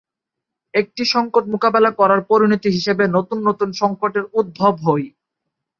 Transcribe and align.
একটি 0.73 1.03
সংকট 1.05 1.43
মোকাবিলা 1.53 1.91
করার 1.99 2.21
পরিণতি 2.29 2.69
হিসেবে 2.69 3.03
নতুন 3.15 3.39
নতুন 3.47 3.69
সংকটের 3.81 4.25
উদ্ভব 4.39 4.73
হয়। 4.85 5.07